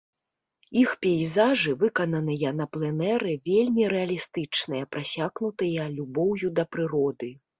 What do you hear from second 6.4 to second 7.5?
да прыроды.